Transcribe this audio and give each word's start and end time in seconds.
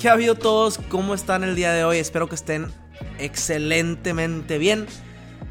¿Qué 0.00 0.08
ha 0.08 0.12
habido 0.14 0.34
todos? 0.34 0.78
¿Cómo 0.88 1.12
están 1.12 1.44
el 1.44 1.54
día 1.54 1.74
de 1.74 1.84
hoy? 1.84 1.98
Espero 1.98 2.26
que 2.26 2.34
estén 2.34 2.72
excelentemente 3.18 4.56
bien. 4.56 4.86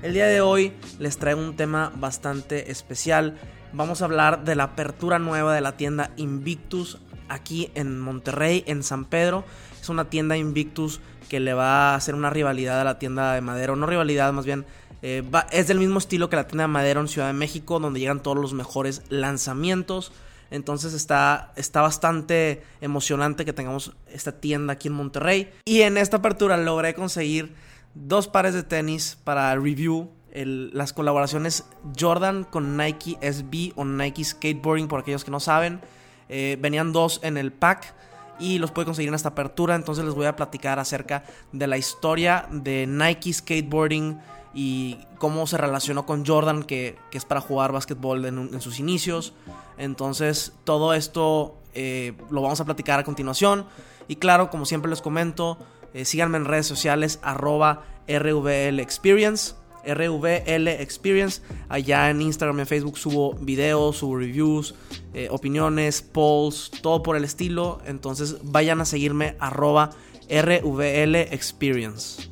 El 0.01 0.13
día 0.13 0.25
de 0.25 0.41
hoy 0.41 0.73
les 0.97 1.19
traigo 1.19 1.39
un 1.39 1.55
tema 1.55 1.91
bastante 1.95 2.71
especial. 2.71 3.37
Vamos 3.73 4.01
a 4.01 4.05
hablar 4.05 4.45
de 4.45 4.55
la 4.55 4.63
apertura 4.63 5.19
nueva 5.19 5.53
de 5.53 5.61
la 5.61 5.77
tienda 5.77 6.09
Invictus 6.17 6.97
aquí 7.27 7.69
en 7.75 7.99
Monterrey, 7.99 8.63
en 8.65 8.81
San 8.81 9.05
Pedro. 9.05 9.45
Es 9.79 9.87
una 9.87 10.09
tienda 10.09 10.35
Invictus 10.35 10.99
que 11.29 11.39
le 11.39 11.53
va 11.53 11.91
a 11.91 11.95
hacer 11.95 12.15
una 12.15 12.31
rivalidad 12.31 12.81
a 12.81 12.83
la 12.83 12.97
tienda 12.97 13.35
de 13.35 13.41
Madero. 13.41 13.75
No 13.75 13.85
rivalidad, 13.85 14.33
más 14.33 14.47
bien. 14.47 14.65
Eh, 15.03 15.23
es 15.51 15.67
del 15.67 15.77
mismo 15.77 15.99
estilo 15.99 16.27
que 16.27 16.37
la 16.37 16.47
tienda 16.47 16.63
de 16.63 16.69
Madero 16.69 17.01
en 17.01 17.07
Ciudad 17.07 17.27
de 17.27 17.33
México, 17.33 17.79
donde 17.79 17.99
llegan 17.99 18.23
todos 18.23 18.37
los 18.37 18.53
mejores 18.53 19.03
lanzamientos. 19.09 20.11
Entonces 20.51 20.93
está, 20.93 21.53
está 21.55 21.81
bastante 21.81 22.63
emocionante 22.81 23.45
que 23.45 23.53
tengamos 23.53 23.95
esta 24.11 24.39
tienda 24.39 24.73
aquí 24.73 24.87
en 24.87 24.95
Monterrey. 24.95 25.51
Y 25.65 25.81
en 25.81 25.97
esta 25.97 26.17
apertura 26.17 26.57
logré 26.57 26.93
conseguir 26.93 27.53
dos 27.93 28.27
pares 28.27 28.53
de 28.53 28.63
tenis 28.63 29.17
para 29.23 29.55
review. 29.55 30.09
las 30.33 30.93
colaboraciones 30.93 31.65
Jordan 31.99 32.43
con 32.43 32.77
Nike 32.77 33.17
SB 33.21 33.73
o 33.75 33.83
Nike 33.83 34.23
Skateboarding, 34.23 34.87
por 34.87 34.99
aquellos 34.99 35.23
que 35.23 35.31
no 35.31 35.39
saben. 35.39 35.81
Eh, 36.29 36.57
venían 36.61 36.93
dos 36.93 37.19
en 37.23 37.37
el 37.37 37.51
pack 37.51 37.95
y 38.39 38.57
los 38.59 38.71
pude 38.71 38.85
conseguir 38.85 39.09
en 39.09 39.15
esta 39.15 39.29
apertura. 39.29 39.75
Entonces 39.75 40.05
les 40.05 40.15
voy 40.15 40.25
a 40.25 40.35
platicar 40.35 40.79
acerca 40.79 41.23
de 41.51 41.67
la 41.67 41.77
historia 41.77 42.47
de 42.51 42.87
Nike 42.87 43.33
Skateboarding 43.33 44.19
y 44.53 44.97
cómo 45.17 45.45
se 45.47 45.57
relacionó 45.57 46.05
con 46.05 46.25
Jordan, 46.25 46.63
que, 46.63 46.97
es 47.11 47.25
para 47.25 47.41
jugar 47.41 47.71
básquetbol 47.71 48.25
en, 48.25 48.61
sus 48.61 48.79
inicios. 48.79 49.33
Entonces, 49.77 50.53
todo 50.63 50.93
esto 50.93 51.55
eh, 51.73 52.13
lo 52.29 52.41
vamos 52.41 52.59
a 52.59 52.65
platicar 52.65 52.99
a 52.99 53.03
continuación. 53.03 53.65
Y 54.07 54.15
claro, 54.15 54.49
como 54.49 54.65
siempre 54.65 54.89
les 54.89 55.01
comento, 55.01 55.57
eh, 55.93 56.05
síganme 56.05 56.37
en 56.37 56.45
redes 56.45 56.65
sociales, 56.65 57.19
arroba 57.21 57.83
RVL 58.07 58.79
Experience. 58.79 59.53
RVL 59.85 60.67
Experience. 60.67 61.41
Allá 61.67 62.09
en 62.09 62.21
Instagram 62.21 62.57
y 62.57 62.61
en 62.61 62.67
Facebook 62.67 62.97
subo 62.97 63.33
videos, 63.35 63.97
subo 63.97 64.17
reviews, 64.17 64.75
eh, 65.13 65.27
opiniones, 65.31 66.01
polls, 66.01 66.71
todo 66.81 67.03
por 67.03 67.15
el 67.15 67.23
estilo. 67.23 67.79
Entonces 67.85 68.37
vayan 68.43 68.81
a 68.81 68.85
seguirme 68.85 69.35
arroba 69.39 69.91
RVL 70.29 71.15
Experience. 71.33 72.29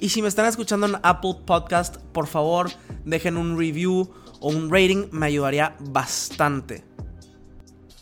Y 0.00 0.10
si 0.10 0.20
me 0.20 0.28
están 0.28 0.46
escuchando 0.46 0.86
en 0.86 0.96
Apple 1.02 1.36
Podcast, 1.46 1.96
por 2.12 2.26
favor 2.26 2.70
dejen 3.04 3.36
un 3.36 3.58
review 3.58 4.12
o 4.40 4.48
un 4.48 4.70
rating, 4.70 5.08
me 5.12 5.26
ayudaría 5.26 5.76
bastante. 5.80 6.84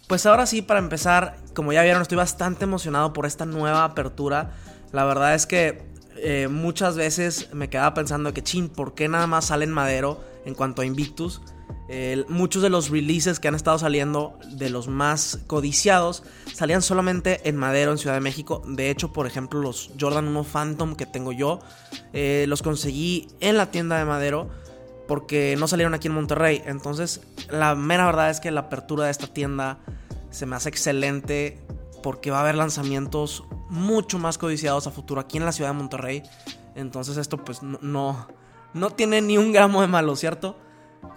Pues 0.09 0.27
ahora 0.27 0.47
sí, 0.47 0.63
para 0.63 0.81
empezar, 0.81 1.37
como 1.55 1.73
ya 1.73 1.83
vieron, 1.83 2.03
estoy 2.03 2.17
bastante 2.17 2.65
emocionado 2.65 3.13
por 3.13 3.25
esta 3.25 3.47
nueva 3.47 3.85
apertura. 3.85 4.51
La 4.91 5.05
verdad 5.05 5.35
es 5.35 5.47
que 5.47 5.92
eh, 6.17 6.49
muchas 6.49 6.97
veces 6.97 7.49
me 7.53 7.69
quedaba 7.69 7.95
pensando 7.95 8.33
que, 8.33 8.43
chin, 8.43 8.69
¿por 8.69 8.95
qué 8.95 9.09
nada 9.09 9.27
más 9.27 9.47
sale 9.47 9.65
en 9.65 9.73
madero 9.73 10.23
en 10.45 10.55
cuanto 10.55 10.83
a 10.83 10.87
Invictus? 10.87 11.41
muchos 12.29 12.63
de 12.63 12.71
los 12.71 12.89
releases 12.89 13.39
que 13.39 13.49
han 13.49 13.55
estado 13.55 13.79
saliendo, 13.79 14.39
de 14.53 14.71
los 14.71 14.89
más 14.89 15.41
codiciados, 15.47 16.23
salían 16.55 16.81
solamente 16.81 17.47
en 17.47 17.57
Madero, 17.57 17.93
en 17.93 17.99
Ciudad 17.99 18.15
de 18.15 18.23
México. 18.23 18.63
De 18.67 18.89
hecho, 18.89 19.13
por 19.13 19.27
ejemplo, 19.27 19.61
los 19.61 19.91
Jordan 20.01 20.29
1 20.29 20.45
Phantom 20.45 20.97
que 20.97 21.05
tengo 21.05 21.33
yo, 21.33 21.61
eh, 22.15 22.47
los 22.49 22.63
conseguí 22.63 23.29
en 23.41 23.59
la 23.59 23.71
tienda 23.71 23.99
de 23.99 24.07
Madero 24.07 24.49
porque 25.07 25.57
no 25.59 25.69
salieron 25.69 25.95
aquí 25.95 26.09
en 26.09 26.15
Monterrey. 26.15 26.63
Entonces, 26.65 27.21
la 27.51 27.75
mera 27.75 28.07
verdad 28.07 28.31
es 28.31 28.41
que 28.41 28.51
la 28.51 28.63
apertura 28.63 29.05
de 29.05 29.11
esta 29.11 29.27
tienda 29.27 29.79
se 30.31 30.47
me 30.47 30.57
hace 30.57 30.71
excelente 30.71 31.59
porque 32.03 32.31
va 32.31 32.39
a 32.39 32.41
haber 32.41 32.57
lanzamientos 32.57 33.45
mucho 33.69 34.19
más 34.19 34.39
codiciados 34.39 34.87
a 34.87 34.91
futuro 34.91 35.21
aquí 35.21 35.39
en 35.39 35.45
la 35.45 35.53
ciudad 35.53 35.71
de 35.71 35.79
Monterrey. 35.79 36.23
Entonces, 36.75 37.17
esto 37.17 37.39
pues 37.39 37.63
no, 37.63 38.27
no, 38.75 38.91
tiene 38.91 39.23
ni 39.23 39.39
un 39.39 39.53
gramo 39.53 39.81
de 39.81 39.87
malo, 39.87 40.17
¿cierto? 40.17 40.57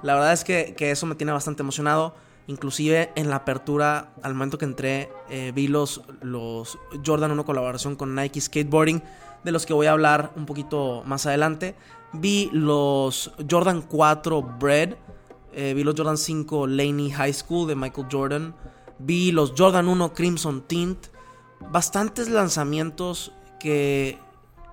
La 0.02 0.14
verdad 0.16 0.34
es 0.34 0.44
que, 0.44 0.76
eso 0.80 1.06
me 1.06 1.16
tiene 1.16 1.32
bastante 1.32 1.62
emocionado. 1.62 2.16
Inclusive 2.48 3.12
en 3.16 3.30
la 3.30 3.38
apertura, 3.38 4.14
al 4.22 4.34
momento 4.34 4.58
que 4.60 4.66
entré, 4.66 5.10
eh, 5.30 5.52
vi 5.56 5.68
los, 5.68 6.04
los 6.22 6.78
Jordan 7.04 7.32
1 7.32 7.44
colaboración 7.44 7.96
con 7.96 8.14
Nike 8.14 8.40
Skateboarding, 8.40 9.02
de 9.44 9.52
los 9.52 9.66
que 9.66 9.74
voy 9.74 9.88
a 9.88 9.92
hablar 9.92 10.32
un 10.36 10.46
poquito 10.46 11.04
más 11.06 11.26
adelante. 11.26 11.76
Vi 12.14 12.50
los 12.54 13.32
Jordan 13.50 13.82
4 13.82 14.42
Bread, 14.60 14.96
eh, 15.54 15.74
vi 15.74 15.84
los 15.84 15.96
Jordan 15.96 16.18
5 16.18 16.68
Laney 16.68 17.12
High 17.12 17.34
School 17.34 17.68
de 17.68 17.76
Michael 17.76 18.08
Jordan, 18.12 18.56
vi 19.00 19.32
los 19.32 19.54
Jordan 19.58 19.88
1 19.88 20.14
Crimson 20.14 20.62
Tint. 20.68 21.08
Bastantes 21.72 22.30
lanzamientos 22.30 23.32
que 23.60 24.20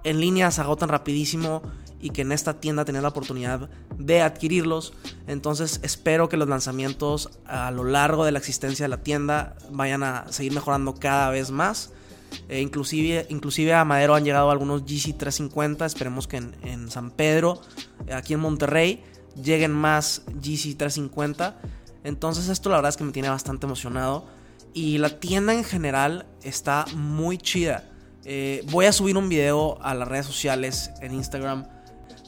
en 0.04 0.20
línea 0.20 0.50
se 0.50 0.60
agotan 0.60 0.88
rapidísimo 0.88 1.62
y 2.00 2.10
que 2.10 2.22
en 2.22 2.32
esta 2.32 2.60
tienda 2.60 2.84
tenía 2.84 3.00
la 3.00 3.08
oportunidad 3.08 3.70
de 3.96 4.20
adquirirlos. 4.20 4.92
Entonces 5.28 5.80
espero 5.82 6.28
que 6.28 6.36
los 6.36 6.48
lanzamientos 6.48 7.30
a 7.46 7.70
lo 7.70 7.84
largo 7.84 8.24
de 8.24 8.32
la 8.32 8.38
existencia 8.38 8.84
de 8.84 8.88
la 8.88 9.02
tienda 9.02 9.56
vayan 9.70 10.02
a 10.02 10.30
seguir 10.30 10.52
mejorando 10.52 10.94
cada 10.94 11.30
vez 11.30 11.50
más. 11.50 11.92
Eh, 12.48 12.60
inclusive, 12.60 13.26
inclusive 13.28 13.74
a 13.74 13.84
Madero 13.84 14.14
han 14.14 14.24
llegado 14.24 14.50
algunos 14.50 14.84
GC350. 14.84 15.86
Esperemos 15.86 16.26
que 16.26 16.38
en, 16.38 16.90
San 16.90 17.12
Pedro, 17.12 17.60
aquí 18.12 18.34
en 18.34 18.40
Monterrey, 18.40 19.04
lleguen 19.40 19.72
más 19.72 20.22
GC350. 20.26 21.54
Entonces 22.04 22.48
esto 22.48 22.70
la 22.70 22.76
verdad 22.76 22.90
es 22.90 22.96
que 22.96 23.04
me 23.04 23.12
tiene 23.12 23.28
bastante 23.28 23.66
emocionado. 23.66 24.26
Y 24.74 24.98
la 24.98 25.20
tienda 25.20 25.52
en 25.52 25.64
general 25.64 26.26
está 26.42 26.86
muy 26.94 27.38
chida. 27.38 27.84
Eh, 28.24 28.64
voy 28.70 28.86
a 28.86 28.92
subir 28.92 29.16
un 29.16 29.28
video 29.28 29.78
a 29.82 29.94
las 29.94 30.08
redes 30.08 30.26
sociales 30.26 30.90
en 31.00 31.12
Instagram 31.12 31.66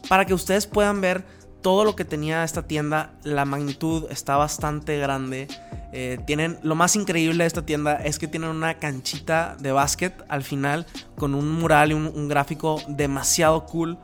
para 0.09 0.27
que 0.27 0.35
ustedes 0.35 0.67
puedan 0.67 1.01
ver 1.01 1.25
todo 1.63 1.85
lo 1.85 1.97
que 1.97 2.05
tenía 2.05 2.45
esta 2.45 2.67
tienda. 2.67 3.13
La 3.23 3.47
magnitud 3.47 4.07
está 4.11 4.37
bastante 4.37 4.99
grande. 4.99 5.49
Eh, 5.93 6.19
tienen 6.27 6.59
lo 6.63 6.75
más 6.75 6.97
increíble 6.97 7.45
de 7.45 7.47
esta 7.47 7.65
tienda 7.65 7.95
es 7.95 8.19
que 8.19 8.29
tienen 8.29 8.51
una 8.51 8.79
canchita 8.79 9.57
de 9.59 9.73
básquet 9.73 10.25
al 10.29 10.43
final 10.43 10.87
con 11.17 11.35
un 11.35 11.51
mural 11.53 11.93
y 11.93 11.95
un, 11.95 12.29
gráfico 12.29 12.83
demasiado 12.89 13.65
cool. 13.65 13.97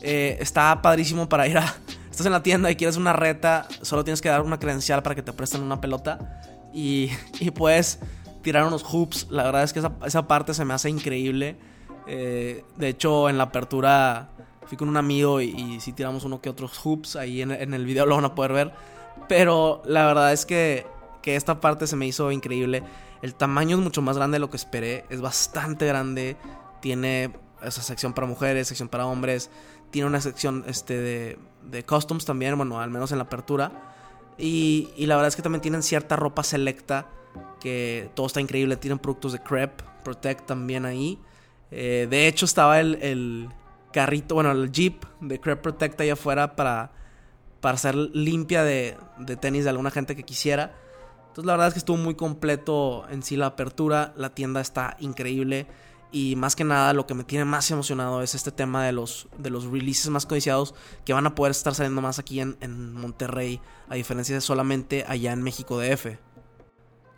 Eh, 0.00 0.38
está 0.40 0.80
padrísimo 0.80 1.28
para 1.28 1.46
ir 1.46 1.58
a. 1.58 1.76
Estás 2.12 2.26
en 2.26 2.32
la 2.32 2.42
tienda 2.42 2.70
y 2.70 2.76
quieres 2.76 2.98
una 2.98 3.14
reta, 3.14 3.66
solo 3.80 4.04
tienes 4.04 4.20
que 4.20 4.28
dar 4.28 4.42
una 4.42 4.58
credencial 4.58 5.02
para 5.02 5.14
que 5.14 5.22
te 5.22 5.32
presten 5.32 5.62
una 5.62 5.80
pelota 5.80 6.42
y, 6.70 7.10
y 7.40 7.50
puedes 7.50 8.00
tirar 8.42 8.66
unos 8.66 8.82
hoops. 8.82 9.28
La 9.30 9.44
verdad 9.44 9.62
es 9.62 9.72
que 9.72 9.80
esa, 10.04 10.28
parte 10.28 10.52
se 10.52 10.66
me 10.66 10.74
hace 10.74 10.90
increíble. 10.90 11.56
Eh, 12.06 12.66
de 12.76 12.88
hecho, 12.88 13.30
en 13.30 13.38
la 13.38 13.44
apertura 13.44 14.28
fui 14.66 14.76
con 14.76 14.90
un 14.90 14.98
amigo 14.98 15.40
y, 15.40 15.80
si 15.80 15.94
tiramos 15.94 16.24
uno 16.24 16.42
que 16.42 16.50
otros 16.50 16.76
hoops. 16.84 17.16
Ahí 17.16 17.40
en, 17.40 17.50
el 17.50 17.86
video 17.86 18.04
lo 18.04 18.16
van 18.16 18.26
a 18.26 18.34
poder 18.34 18.52
ver. 18.52 18.72
Pero 19.26 19.82
la 19.86 20.04
verdad 20.04 20.34
es 20.34 20.44
que, 20.44 20.86
que 21.22 21.34
esta 21.34 21.62
parte 21.62 21.86
se 21.86 21.96
me 21.96 22.06
hizo 22.06 22.30
increíble. 22.30 22.82
El 23.22 23.34
tamaño 23.34 23.78
es 23.78 23.82
mucho 23.82 24.02
más 24.02 24.18
grande 24.18 24.34
de 24.34 24.40
lo 24.40 24.50
que 24.50 24.58
esperé. 24.58 25.06
Es 25.08 25.22
bastante 25.22 25.86
grande. 25.86 26.36
Tiene 26.82 27.32
esa 27.62 27.80
sección 27.80 28.12
para 28.12 28.26
mujeres, 28.26 28.68
sección 28.68 28.90
para 28.90 29.06
hombres. 29.06 29.48
Tiene 29.92 30.08
una 30.08 30.20
sección 30.20 30.64
este, 30.66 30.98
de, 30.98 31.38
de 31.70 31.84
customs 31.84 32.24
también, 32.24 32.56
bueno, 32.56 32.80
al 32.80 32.90
menos 32.90 33.12
en 33.12 33.18
la 33.18 33.24
apertura. 33.24 33.70
Y, 34.38 34.88
y, 34.96 35.06
la 35.06 35.14
verdad 35.14 35.28
es 35.28 35.36
que 35.36 35.42
también 35.42 35.62
tienen 35.62 35.84
cierta 35.84 36.16
ropa 36.16 36.42
selecta. 36.42 37.06
Que 37.60 38.10
todo 38.14 38.26
está 38.26 38.40
increíble. 38.40 38.76
Tienen 38.76 38.98
productos 38.98 39.32
de 39.32 39.38
Crepe, 39.38 39.84
Protect 40.02 40.46
también 40.46 40.84
ahí. 40.84 41.20
Eh, 41.70 42.08
de 42.10 42.26
hecho, 42.26 42.44
estaba 42.44 42.80
el, 42.80 43.48
carrito, 43.92 44.34
bueno, 44.34 44.50
el 44.50 44.72
Jeep 44.72 45.04
de 45.20 45.40
Crep 45.40 45.60
Protect 45.60 46.00
ahí 46.00 46.10
afuera 46.10 46.56
para, 46.56 46.90
para 47.60 47.74
hacer 47.74 47.94
limpia 47.94 48.64
de, 48.64 48.96
de 49.18 49.36
tenis 49.36 49.64
de 49.64 49.70
alguna 49.70 49.90
gente 49.90 50.16
que 50.16 50.24
quisiera. 50.24 50.74
Entonces 51.32 51.46
la 51.46 51.52
verdad 51.54 51.68
es 51.68 51.74
que 51.74 51.78
estuvo 51.78 51.96
muy 51.96 52.14
completo 52.14 53.06
en 53.08 53.22
sí 53.22 53.36
la 53.36 53.46
apertura, 53.46 54.12
la 54.16 54.34
tienda 54.34 54.60
está 54.60 54.98
increíble 55.00 55.66
y 56.12 56.36
más 56.36 56.54
que 56.54 56.62
nada 56.62 56.92
lo 56.92 57.06
que 57.06 57.14
me 57.14 57.24
tiene 57.24 57.46
más 57.46 57.70
emocionado 57.70 58.22
es 58.22 58.34
este 58.34 58.52
tema 58.52 58.84
de 58.84 58.92
los, 58.92 59.28
de 59.38 59.50
los 59.50 59.64
releases 59.64 60.10
más 60.10 60.26
codiciados 60.26 60.74
que 61.04 61.14
van 61.14 61.26
a 61.26 61.34
poder 61.34 61.52
estar 61.52 61.74
saliendo 61.74 62.02
más 62.02 62.18
aquí 62.18 62.40
en, 62.40 62.92
Monterrey, 62.92 63.60
a 63.88 63.94
diferencia 63.94 64.34
de 64.34 64.42
solamente 64.42 65.04
allá 65.08 65.32
en 65.32 65.42
México 65.42 65.80
DF. 65.80 66.18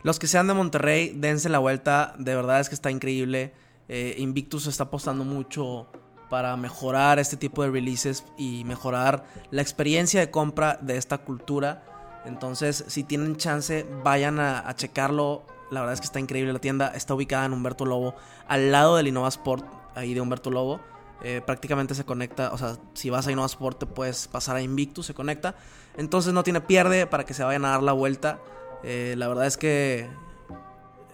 Los 0.01 0.17
que 0.17 0.27
sean 0.27 0.47
de 0.47 0.53
Monterrey, 0.53 1.13
dense 1.15 1.49
la 1.49 1.59
vuelta, 1.59 2.15
de 2.17 2.35
verdad 2.35 2.59
es 2.61 2.69
que 2.69 2.75
está 2.75 2.89
increíble. 2.89 3.53
Eh, 3.89 4.15
Invictus 4.17 4.67
está 4.67 4.85
apostando 4.85 5.25
mucho 5.25 5.87
para 6.29 6.55
mejorar 6.57 7.19
este 7.19 7.37
tipo 7.37 7.63
de 7.63 7.71
releases 7.71 8.23
y 8.37 8.63
mejorar 8.65 9.25
la 9.51 9.61
experiencia 9.61 10.19
de 10.19 10.31
compra 10.31 10.77
de 10.81 10.97
esta 10.97 11.19
cultura. 11.19 11.83
Entonces, 12.25 12.85
si 12.87 13.03
tienen 13.03 13.35
chance, 13.35 13.85
vayan 14.03 14.39
a, 14.39 14.73
checarlo. 14.75 15.45
La 15.71 15.79
verdad 15.79 15.93
es 15.93 15.99
que 15.99 16.05
está 16.05 16.19
increíble 16.19 16.53
la 16.53 16.59
tienda. 16.59 16.91
Está 16.95 17.13
ubicada 17.13 17.45
en 17.45 17.53
Humberto 17.53 17.85
Lobo, 17.85 18.15
al 18.47 18.71
lado 18.71 18.95
del 18.97 19.07
Innova 19.07 19.27
Sport, 19.29 19.65
ahí 19.95 20.13
de 20.13 20.21
Humberto 20.21 20.51
Lobo. 20.51 20.79
Eh, 21.23 21.41
prácticamente 21.45 21.95
se 21.95 22.03
conecta, 22.03 22.51
o 22.51 22.57
sea, 22.57 22.77
si 22.93 23.09
vas 23.09 23.25
a 23.25 23.31
Innova 23.31 23.47
Sport 23.47 23.79
te 23.79 23.85
puedes 23.85 24.27
pasar 24.27 24.55
a 24.57 24.61
Invictus, 24.61 25.05
se 25.07 25.13
conecta. 25.13 25.55
Entonces 25.97 26.33
no 26.33 26.43
tiene 26.43 26.61
pierde 26.61 27.07
para 27.07 27.25
que 27.25 27.33
se 27.33 27.43
vayan 27.43 27.65
a 27.65 27.69
dar 27.69 27.83
la 27.83 27.93
vuelta. 27.93 28.39
Eh, 28.83 29.15
la 29.17 29.27
verdad 29.27 29.47
es 29.47 29.57
que 29.57 30.07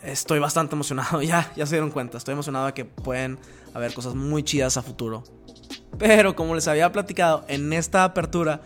estoy 0.04 0.40
bastante 0.40 0.76
emocionado, 0.76 1.22
ya, 1.22 1.52
ya 1.56 1.66
se 1.66 1.76
dieron 1.76 1.92
cuenta, 1.92 2.18
estoy 2.18 2.34
emocionado 2.34 2.66
de 2.66 2.74
que 2.74 2.86
pueden 2.86 3.40
haber 3.74 3.94
cosas 3.94 4.16
muy 4.16 4.44
chidas 4.44 4.78
a 4.78 4.82
futuro. 4.82 5.24
Pero 5.98 6.36
como 6.36 6.56
les 6.56 6.68
había 6.68 6.92
platicado, 6.92 7.46
en 7.48 7.72
esta 7.74 8.04
apertura 8.04 8.62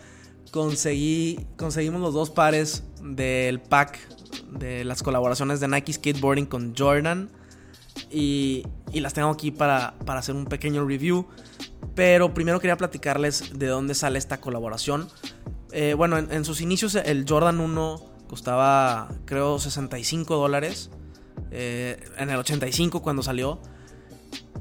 conseguí, 0.50 1.46
conseguimos 1.56 2.00
los 2.00 2.14
dos 2.14 2.30
pares 2.30 2.82
del 3.02 3.60
pack 3.60 3.98
de 4.50 4.84
las 4.84 5.02
colaboraciones 5.02 5.60
de 5.60 5.68
Nike 5.68 5.92
Skateboarding 5.92 6.46
con 6.46 6.74
Jordan. 6.76 7.30
Y, 8.10 8.64
y 8.92 9.00
las 9.00 9.14
tengo 9.14 9.30
aquí 9.30 9.50
para, 9.50 9.94
para, 10.04 10.20
hacer 10.20 10.34
un 10.34 10.46
pequeño 10.46 10.86
review. 10.86 11.26
Pero 11.94 12.34
primero 12.34 12.60
quería 12.60 12.76
platicarles 12.76 13.58
de 13.58 13.66
dónde 13.66 13.94
sale 13.94 14.18
esta 14.18 14.40
colaboración. 14.40 15.08
Eh, 15.72 15.94
bueno, 15.94 16.18
en, 16.18 16.44
sus 16.44 16.60
inicios 16.60 16.94
el 16.94 17.26
Jordan 17.28 17.60
1 17.60 18.02
costaba 18.28 19.08
creo 19.24 19.58
65 19.58 20.36
dólares. 20.36 20.90
Eh, 21.50 22.02
en 22.18 22.30
el 22.30 22.36
85 22.36 23.02
cuando 23.02 23.22
salió. 23.22 23.60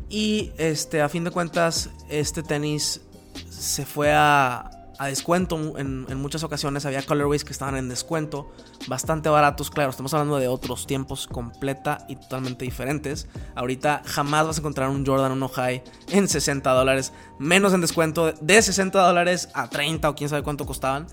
Y 0.10 0.52
este, 0.58 1.02
a 1.02 1.10
fin 1.10 1.24
de 1.24 1.32
cuentas, 1.32 1.90
este 2.10 2.44
tenis 2.44 3.02
se 3.50 3.86
fue 3.86 4.14
a, 4.14 4.70
a 4.98 5.08
descuento. 5.08 5.78
En, 5.78 6.06
muchas 6.18 6.44
ocasiones 6.44 6.86
había 6.86 7.02
colorways 7.02 7.44
que 7.44 7.52
estaban 7.52 7.76
en 7.78 7.90
descuento, 7.90 8.52
bastante 8.88 9.30
baratos. 9.30 9.70
Claro, 9.70 9.90
estamos 9.90 10.14
hablando 10.14 10.38
de 10.38 10.48
otros 10.48 10.88
tiempos 10.88 11.28
completa 11.28 12.06
y 12.08 12.16
totalmente 12.16 12.66
diferentes. 12.66 13.28
Ahorita 13.56 14.02
jamás 14.06 14.48
vas 14.48 14.58
a 14.58 14.60
encontrar 14.62 14.90
un 14.90 15.06
Jordan 15.06 15.32
1 15.32 15.48
High 15.50 15.84
en 16.10 16.28
60 16.28 16.70
dólares, 16.72 17.14
menos 17.40 17.74
en 17.74 17.82
descuento 17.82 18.32
de 18.32 18.62
60 18.62 19.00
dólares 19.00 19.50
a 19.54 19.70
30 19.70 20.10
o 20.10 20.16
quién 20.16 20.30
sabe 20.30 20.44
cuánto 20.44 20.66
costaban. 20.66 21.08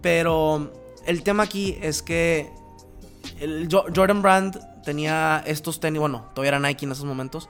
Pero 0.00 0.72
el 1.06 1.22
tema 1.22 1.44
aquí 1.44 1.78
es 1.80 2.02
que 2.02 2.50
el 3.40 3.68
Jordan 3.70 4.22
Brand 4.22 4.82
tenía 4.82 5.42
estos 5.46 5.80
tenis, 5.80 6.00
bueno, 6.00 6.30
todavía 6.34 6.56
era 6.56 6.60
Nike 6.60 6.86
en 6.86 6.92
esos 6.92 7.04
momentos, 7.04 7.48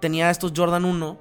tenía 0.00 0.30
estos 0.30 0.52
Jordan 0.56 0.84
1 0.84 1.18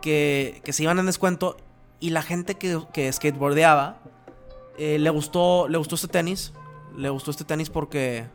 que, 0.00 0.60
que 0.64 0.72
se 0.72 0.84
iban 0.84 0.98
en 0.98 1.06
descuento 1.06 1.56
y 2.00 2.10
la 2.10 2.22
gente 2.22 2.56
que, 2.56 2.80
que 2.92 3.12
skateboardeaba 3.12 3.98
eh, 4.76 4.98
le, 4.98 5.10
gustó, 5.10 5.68
le 5.68 5.78
gustó 5.78 5.94
este 5.94 6.08
tenis, 6.08 6.52
le 6.96 7.08
gustó 7.08 7.30
este 7.30 7.44
tenis 7.44 7.70
porque, 7.70 8.26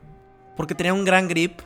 porque 0.55 0.73
tenía 0.73 0.93
un 0.93 1.03
gran 1.03 1.27
grip, 1.27 1.59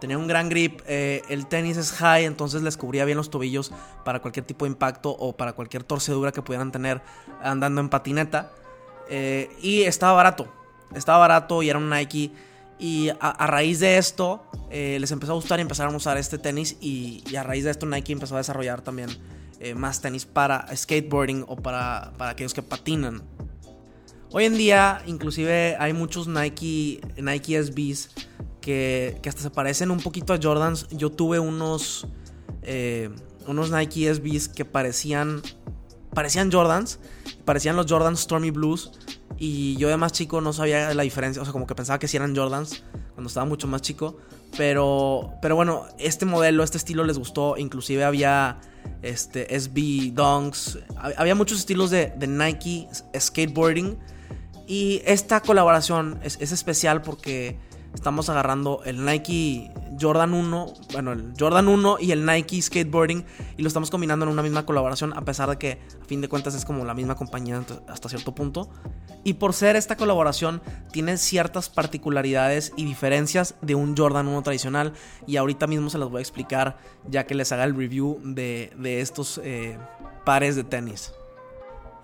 tenía 0.00 0.16
un 0.16 0.26
gran 0.26 0.48
grip, 0.48 0.80
eh, 0.86 1.22
el 1.28 1.46
tenis 1.46 1.76
es 1.76 1.92
high, 1.92 2.24
entonces 2.24 2.62
les 2.62 2.78
cubría 2.78 3.04
bien 3.04 3.18
los 3.18 3.30
tobillos 3.30 3.72
para 4.04 4.20
cualquier 4.20 4.46
tipo 4.46 4.64
de 4.64 4.70
impacto 4.70 5.10
o 5.10 5.36
para 5.36 5.52
cualquier 5.52 5.84
torcedura 5.84 6.32
que 6.32 6.40
pudieran 6.40 6.72
tener 6.72 7.02
andando 7.42 7.80
en 7.80 7.90
patineta. 7.90 8.50
Eh, 9.08 9.54
y 9.60 9.82
estaba 9.82 10.14
barato, 10.14 10.48
estaba 10.94 11.18
barato 11.18 11.62
y 11.62 11.68
era 11.68 11.78
un 11.78 11.90
Nike 11.90 12.32
y 12.78 13.10
a, 13.20 13.46
raíz 13.46 13.80
de 13.80 13.96
esto 13.96 14.44
les 14.70 15.10
empezó 15.10 15.32
a 15.32 15.34
gustar 15.36 15.58
y 15.60 15.62
empezaron 15.62 15.94
a 15.94 15.96
usar 15.96 16.18
este 16.18 16.38
tenis. 16.38 16.76
Y, 16.80 17.22
a 17.36 17.42
raíz 17.42 17.64
de 17.64 17.70
esto 17.70 17.86
Nike 17.86 18.12
empezó 18.12 18.34
a 18.34 18.38
desarrollar 18.38 18.82
también 18.82 19.08
eh, 19.60 19.74
más 19.74 20.00
tenis 20.00 20.26
para 20.26 20.66
skateboarding 20.74 21.44
o 21.48 21.56
para, 21.56 22.12
para, 22.18 22.30
aquellos 22.30 22.54
que 22.54 22.62
patinan. 22.62 23.22
Hoy 24.30 24.44
en 24.44 24.56
día 24.56 25.02
inclusive 25.06 25.76
hay 25.78 25.92
muchos 25.92 26.28
Nike, 26.28 27.00
Nike 27.16 27.62
SBs 27.62 28.10
que, 28.60 29.18
que 29.22 29.28
hasta 29.28 29.42
se 29.42 29.50
parecen 29.50 29.90
un 29.90 30.00
poquito 30.00 30.32
a 30.32 30.38
Jordans. 30.42 30.88
Yo 30.90 31.10
tuve 31.10 31.38
unos, 31.38 32.06
eh, 32.62 33.10
unos 33.46 33.70
Nike 33.70 34.12
SBs 34.12 34.48
que 34.48 34.64
parecían, 34.64 35.42
parecían 36.12 36.50
Jordans. 36.50 36.98
Parecían 37.44 37.76
los 37.76 37.86
Jordans 37.86 38.20
Stormy 38.20 38.50
Blues 38.50 38.90
y 39.38 39.76
yo 39.76 39.88
de 39.88 39.96
más 39.96 40.12
chico 40.12 40.40
no 40.40 40.52
sabía 40.52 40.92
la 40.94 41.02
diferencia, 41.02 41.42
o 41.42 41.44
sea, 41.44 41.52
como 41.52 41.66
que 41.66 41.74
pensaba 41.74 41.98
que 41.98 42.08
si 42.08 42.16
eran 42.16 42.34
Jordans 42.34 42.82
cuando 43.14 43.28
estaba 43.28 43.46
mucho 43.46 43.66
más 43.66 43.82
chico. 43.82 44.18
Pero, 44.56 45.32
pero 45.42 45.56
bueno, 45.56 45.86
este 45.98 46.24
modelo, 46.24 46.62
este 46.62 46.78
estilo 46.78 47.04
les 47.04 47.18
gustó. 47.18 47.56
Inclusive 47.56 48.04
había 48.04 48.58
este, 49.02 49.58
SB 49.58 50.12
Dunks. 50.12 50.78
Había 51.16 51.34
muchos 51.34 51.58
estilos 51.58 51.90
de, 51.90 52.12
de 52.16 52.26
Nike 52.26 52.88
skateboarding. 53.18 53.98
Y 54.66 55.02
esta 55.04 55.40
colaboración 55.40 56.18
es, 56.22 56.38
es 56.40 56.52
especial 56.52 57.02
porque 57.02 57.58
estamos 57.96 58.28
agarrando 58.28 58.82
el 58.84 59.04
Nike 59.04 59.72
Jordan 59.98 60.34
1, 60.34 60.74
bueno, 60.92 61.12
el 61.12 61.32
Jordan 61.38 61.66
1 61.66 61.96
y 61.98 62.12
el 62.12 62.26
Nike 62.26 62.60
Skateboarding 62.60 63.24
y 63.56 63.62
lo 63.62 63.68
estamos 63.68 63.90
combinando 63.90 64.26
en 64.26 64.32
una 64.32 64.42
misma 64.42 64.66
colaboración 64.66 65.14
a 65.16 65.22
pesar 65.22 65.48
de 65.48 65.56
que 65.56 65.80
a 66.02 66.04
fin 66.04 66.20
de 66.20 66.28
cuentas 66.28 66.54
es 66.54 66.66
como 66.66 66.84
la 66.84 66.92
misma 66.92 67.14
compañía 67.14 67.64
hasta 67.88 68.08
cierto 68.10 68.34
punto. 68.34 68.68
Y 69.24 69.34
por 69.34 69.54
ser 69.54 69.76
esta 69.76 69.96
colaboración 69.96 70.60
tiene 70.92 71.16
ciertas 71.16 71.70
particularidades 71.70 72.72
y 72.76 72.84
diferencias 72.84 73.54
de 73.62 73.74
un 73.74 73.96
Jordan 73.96 74.28
1 74.28 74.42
tradicional 74.42 74.92
y 75.26 75.38
ahorita 75.38 75.66
mismo 75.66 75.88
se 75.88 75.96
las 75.96 76.10
voy 76.10 76.18
a 76.18 76.22
explicar 76.22 76.76
ya 77.08 77.26
que 77.26 77.34
les 77.34 77.50
haga 77.50 77.64
el 77.64 77.74
review 77.74 78.20
de, 78.22 79.00
estos 79.00 79.40
eh, 79.42 79.78
pares 80.26 80.54
de 80.54 80.64
tenis. 80.64 81.12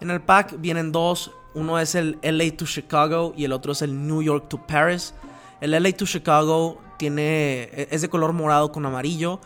En 0.00 0.10
el 0.10 0.22
pack 0.22 0.58
vienen 0.58 0.90
dos, 0.90 1.30
uno 1.54 1.78
es 1.78 1.94
el 1.94 2.18
LA 2.22 2.56
to 2.56 2.64
Chicago 2.64 3.34
y 3.36 3.44
el 3.44 3.52
otro 3.52 3.72
es 3.72 3.82
el 3.82 4.06
New 4.06 4.22
York 4.22 4.48
to 4.48 4.66
Paris. 4.66 5.14
El 5.62 5.70
LA 5.80 5.92
to 5.92 6.06
Chicago 6.06 6.82
tiene, 6.98 7.70
e, 7.72 7.88
es 7.92 8.02
de 8.02 8.08
color 8.08 8.32
morado 8.32 8.72
con 8.72 8.84
amarillo 8.84 9.38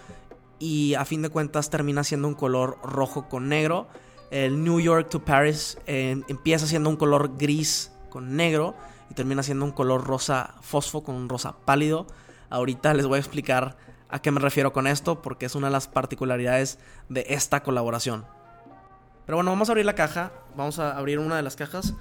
y 0.58 0.94
a 0.94 1.04
fin 1.04 1.20
de 1.20 1.28
cuentas 1.28 1.68
termina 1.68 2.04
siendo 2.04 2.26
un 2.26 2.34
color 2.34 2.78
rojo 2.82 3.28
con 3.28 3.50
negro. 3.50 3.86
El 4.30 4.64
New 4.64 4.80
York 4.80 5.10
to 5.10 5.22
Paris 5.22 5.76
em, 5.84 6.22
empieza 6.28 6.66
siendo 6.66 6.88
un 6.88 6.96
color 6.96 7.36
gris 7.36 7.92
con 8.08 8.34
negro 8.34 8.74
y 9.10 9.14
termina 9.14 9.42
siendo 9.42 9.66
un 9.66 9.72
color 9.72 10.06
rosa 10.06 10.54
fosfo 10.62 11.04
con 11.04 11.16
un 11.16 11.28
rosa 11.28 11.54
pálido. 11.66 12.06
Ahorita 12.48 12.94
les 12.94 13.04
voy 13.04 13.16
a 13.16 13.20
explicar 13.20 13.76
a 14.08 14.22
qué 14.22 14.30
me 14.30 14.40
refiero 14.40 14.72
con 14.72 14.86
esto 14.86 15.20
porque 15.20 15.44
es 15.44 15.54
una 15.54 15.66
de 15.66 15.72
las 15.72 15.86
particularidades 15.86 16.78
de 17.10 17.26
esta 17.28 17.62
colaboración. 17.62 18.24
Pero 19.26 19.36
bueno, 19.36 19.50
vamos 19.50 19.68
a 19.68 19.72
abrir 19.72 19.84
la 19.84 19.94
caja. 19.94 20.32
Vamos 20.56 20.78
a 20.78 20.96
abrir 20.96 21.18
una 21.18 21.36
de 21.36 21.42
las 21.42 21.56
cajas 21.56 21.92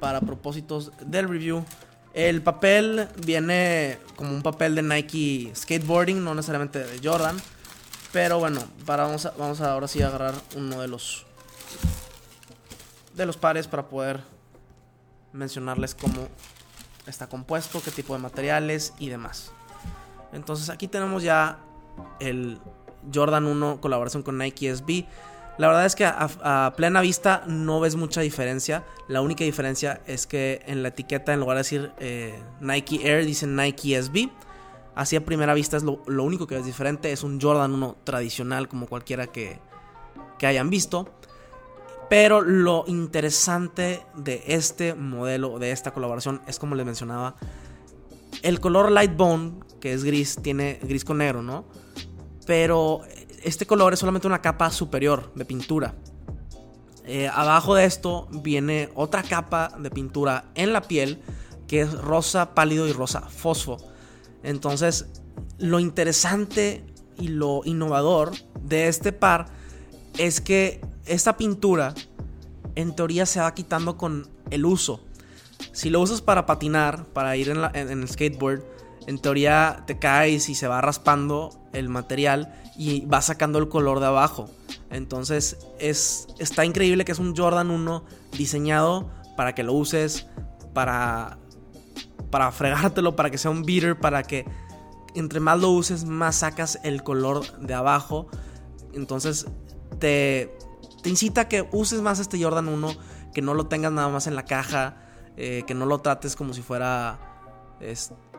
para 0.00 0.22
propósitos 0.22 0.92
del 1.04 1.28
review. 1.28 1.62
El 2.16 2.40
papel 2.40 3.08
viene 3.26 3.98
como 4.16 4.32
un 4.32 4.42
papel 4.42 4.74
de 4.74 4.82
Nike 4.82 5.52
Skateboarding, 5.54 6.24
no 6.24 6.34
necesariamente 6.34 6.78
de 6.82 7.06
Jordan. 7.06 7.36
Pero 8.10 8.38
bueno, 8.38 8.64
para 8.86 9.04
vamos 9.04 9.26
a, 9.26 9.32
vamos 9.32 9.60
a 9.60 9.72
ahora 9.72 9.86
sí 9.86 10.00
a 10.00 10.08
agarrar 10.08 10.32
uno 10.56 10.80
de 10.80 10.88
los 10.88 11.26
de 13.14 13.26
los 13.26 13.36
pares 13.36 13.68
para 13.68 13.88
poder 13.88 14.20
mencionarles 15.34 15.94
cómo 15.94 16.28
está 17.06 17.28
compuesto, 17.28 17.82
qué 17.84 17.90
tipo 17.90 18.14
de 18.14 18.20
materiales 18.20 18.94
y 18.98 19.10
demás. 19.10 19.52
Entonces 20.32 20.70
aquí 20.70 20.88
tenemos 20.88 21.22
ya 21.22 21.58
el 22.18 22.58
Jordan 23.12 23.44
1 23.44 23.82
colaboración 23.82 24.22
con 24.22 24.38
Nike 24.38 24.74
SB. 24.74 25.04
La 25.58 25.68
verdad 25.68 25.86
es 25.86 25.94
que 25.94 26.04
a, 26.04 26.74
plena 26.76 27.00
vista 27.00 27.44
no 27.46 27.80
ves 27.80 27.96
mucha 27.96 28.20
diferencia. 28.20 28.84
La 29.08 29.22
única 29.22 29.44
diferencia 29.44 30.00
es 30.06 30.26
que 30.26 30.62
en 30.66 30.82
la 30.82 30.88
etiqueta, 30.88 31.32
en 31.32 31.40
lugar 31.40 31.56
de 31.56 31.60
decir 31.60 31.92
eh, 31.98 32.38
Nike 32.60 33.00
Air, 33.08 33.24
dice 33.24 33.46
Nike 33.46 34.00
SB. 34.02 34.28
Así 34.94 35.16
a 35.16 35.24
primera 35.24 35.54
vista 35.54 35.76
es 35.76 35.82
lo, 35.82 36.00
único 36.06 36.46
que 36.46 36.58
es 36.58 36.64
diferente. 36.64 37.12
Es 37.12 37.22
un 37.22 37.40
Jordan 37.40 37.72
1 37.72 37.96
tradicional 38.04 38.68
como 38.68 38.86
cualquiera 38.86 39.26
que 39.28 39.58
hayan 40.42 40.70
visto. 40.70 41.10
Pero 42.08 42.40
lo 42.40 42.84
interesante 42.86 44.02
de 44.14 44.42
este 44.46 44.94
modelo, 44.94 45.58
de 45.58 45.72
esta 45.72 45.92
colaboración, 45.92 46.40
es 46.46 46.58
como 46.58 46.74
les 46.76 46.86
mencionaba. 46.86 47.34
El 48.42 48.60
color 48.60 48.92
light 48.92 49.16
bone, 49.16 49.54
que 49.80 49.92
es 49.92 50.04
gris, 50.04 50.38
tiene 50.40 50.78
gris 50.82 51.04
con 51.04 51.18
negro, 51.18 51.42
¿no? 51.42 51.64
Pero 52.46 53.02
este 53.46 53.64
color 53.64 53.92
es 53.92 54.00
solamente 54.00 54.26
una 54.26 54.42
capa 54.42 54.72
superior 54.72 55.32
de 55.36 55.44
pintura. 55.44 55.94
Eh, 57.04 57.28
abajo 57.28 57.76
de 57.76 57.84
esto 57.84 58.26
viene 58.32 58.90
otra 58.96 59.22
capa 59.22 59.70
de 59.78 59.88
pintura 59.88 60.46
en 60.56 60.72
la 60.72 60.82
piel 60.82 61.22
que 61.68 61.82
es 61.82 61.92
rosa 61.92 62.56
pálido 62.56 62.88
y 62.88 62.92
rosa 62.92 63.20
fosfo. 63.20 63.76
Entonces, 64.42 65.06
lo 65.58 65.78
interesante 65.78 66.84
y 67.18 67.28
lo 67.28 67.60
innovador 67.64 68.32
de 68.60 68.88
este 68.88 69.12
par 69.12 69.46
es 70.18 70.40
que 70.40 70.80
esta 71.04 71.36
pintura 71.36 71.94
en 72.74 72.96
teoría 72.96 73.26
se 73.26 73.38
va 73.38 73.54
quitando 73.54 73.96
con 73.96 74.28
el 74.50 74.66
uso. 74.66 75.00
Si 75.70 75.88
lo 75.88 76.00
usas 76.00 76.20
para 76.20 76.46
patinar, 76.46 77.04
para 77.06 77.36
ir 77.36 77.50
en, 77.50 77.58
en 77.74 78.02
el 78.02 78.08
skateboard, 78.08 78.64
en 79.06 79.20
teoría 79.20 79.84
te 79.86 80.00
caes 80.00 80.48
y 80.48 80.56
se 80.56 80.66
va 80.66 80.80
raspando 80.80 81.65
el 81.78 81.88
material 81.88 82.54
y 82.76 83.04
va 83.06 83.22
sacando 83.22 83.58
el 83.58 83.68
color 83.68 84.00
de 84.00 84.06
abajo. 84.06 84.48
Entonces 84.90 85.58
es, 85.78 86.28
está 86.38 86.64
increíble 86.64 87.04
que 87.04 87.12
es 87.12 87.18
un 87.18 87.36
Jordan 87.36 87.70
1 87.70 88.04
diseñado 88.36 89.10
para 89.36 89.54
que 89.54 89.62
lo 89.62 89.72
uses, 89.72 90.26
para, 90.72 91.38
para 92.30 92.50
fregártelo, 92.52 93.16
para 93.16 93.30
que 93.30 93.38
sea 93.38 93.50
un 93.50 93.62
beater, 93.62 93.98
para 93.98 94.22
que 94.22 94.46
entre 95.14 95.40
más 95.40 95.58
lo 95.58 95.70
uses, 95.70 96.04
más 96.04 96.36
sacas 96.36 96.78
el 96.82 97.02
color 97.02 97.58
de 97.58 97.74
abajo. 97.74 98.28
Entonces 98.92 99.46
te, 99.98 100.56
te 101.02 101.10
incita 101.10 101.42
a 101.42 101.48
que 101.48 101.68
uses 101.72 102.00
más 102.00 102.18
este 102.18 102.42
Jordan 102.42 102.68
1, 102.68 102.88
que 103.34 103.42
no 103.42 103.54
lo 103.54 103.66
tengas 103.66 103.92
nada 103.92 104.08
más 104.08 104.26
en 104.26 104.34
la 104.34 104.44
caja, 104.44 104.96
eh, 105.36 105.64
que 105.66 105.74
no 105.74 105.84
lo 105.84 106.00
trates 106.00 106.36
como 106.36 106.54
si 106.54 106.62
fuera 106.62 107.18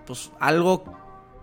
pues, 0.06 0.32
algo 0.40 0.84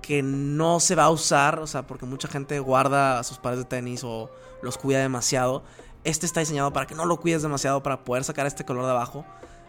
que 0.07 0.23
no 0.23 0.81
se 0.81 0.95
va 0.95 1.05
a 1.05 1.11
usar, 1.11 1.59
o 1.61 1.67
sea, 1.67 1.87
porque 1.87 2.07
mucha 2.07 2.29
gente 2.29 2.59
guarda 2.61 3.23
sus 3.25 3.39
pares 3.39 3.59
de 3.59 3.65
tenis 3.65 4.05
o 4.05 4.31
los 4.63 4.79
cuida 4.79 4.99
demasiado. 4.99 5.65
Este 6.05 6.27
está 6.27 6.41
diseñado 6.41 6.73
para 6.73 6.87
que 6.87 6.95
no 6.95 7.07
lo 7.07 7.19
cuides 7.19 7.43
demasiado 7.43 7.83
para 7.83 8.05
poder 8.05 8.25
sacar 8.25 8.47
este 8.47 8.65
color 8.65 8.85
de 8.85 8.91
abajo. 8.91 9.25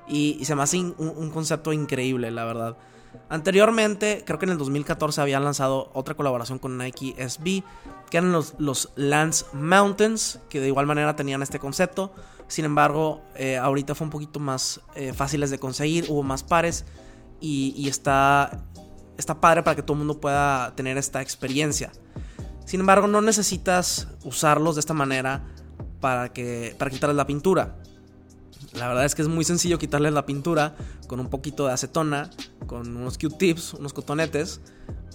Y, 0.08 0.44
se 0.44 0.56
me 0.56 0.64
hace 0.64 0.78
un, 0.78 1.32
concepto 1.32 1.74
increíble, 1.74 2.30
la 2.32 2.46
verdad. 2.46 2.78
Anteriormente, 3.30 4.24
creo 4.26 4.38
que 4.38 4.46
en 4.46 4.52
el 4.52 4.58
2014 4.58 5.22
habían 5.22 5.44
lanzado 5.44 5.90
otra 5.94 6.16
colaboración 6.16 6.60
con 6.60 6.78
Nike 6.78 7.16
SB, 7.18 7.64
que 8.10 8.18
eran 8.18 8.32
los, 8.32 8.54
los 8.60 8.92
Lance 8.96 9.46
Mountains, 9.54 10.40
que 10.50 10.60
de 10.60 10.68
igual 10.68 10.86
manera 10.86 11.16
tenían 11.16 11.42
este 11.42 11.60
concepto. 11.60 12.14
Sin 12.48 12.66
embargo, 12.66 13.22
eh, 13.36 13.58
ahorita 13.58 13.96
fue 13.96 14.06
un 14.06 14.12
poquito 14.12 14.40
más 14.40 14.82
eh, 14.96 15.14
fáciles 15.14 15.50
de 15.50 15.58
conseguir, 15.58 16.06
hubo 16.10 16.22
más 16.22 16.44
pares 16.44 16.86
y, 17.40 17.88
está, 17.88 18.66
está 19.18 19.40
padre 19.40 19.64
para 19.64 19.76
que 19.76 19.82
todo 19.82 19.94
el 19.94 20.00
mundo 20.00 20.20
pueda 20.20 20.76
tener 20.76 20.98
esta 20.98 21.22
experiencia. 21.22 21.92
Sin 22.66 22.80
embargo, 22.80 23.08
no 23.08 23.22
necesitas 23.22 24.08
usarlos 24.24 24.76
de 24.76 24.80
esta 24.80 24.94
manera 24.94 25.46
para, 26.02 26.34
que, 26.34 26.76
para 26.78 26.92
quitarles 26.92 27.16
la 27.16 27.28
pintura. 27.28 27.78
La 28.74 28.88
verdad 28.88 29.06
es 29.06 29.16
que 29.16 29.22
es 29.22 29.28
muy 29.28 29.46
sencillo 29.46 29.78
quitarles 29.78 30.14
la 30.14 30.26
pintura 30.26 30.76
con 31.08 31.20
un 31.20 31.30
poquito 31.30 31.68
de 31.68 31.74
acetona, 31.74 32.30
con 32.68 32.96
unos 32.96 33.18
Q-tips, 33.18 33.76
unos 33.76 33.94
cotonetes 33.94 34.62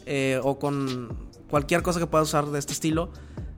eh, 0.06 0.40
o 0.42 0.58
con 0.58 1.28
cualquier 1.50 1.82
cosa 1.82 2.00
que 2.00 2.06
puedas 2.06 2.28
usar 2.28 2.46
de 2.46 2.58
este 2.58 2.72
estilo. 2.72 3.12